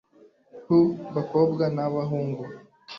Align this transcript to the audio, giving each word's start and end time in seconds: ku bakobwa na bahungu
ku 0.65 0.77
bakobwa 1.15 1.63
na 1.75 1.85
bahungu 1.93 2.43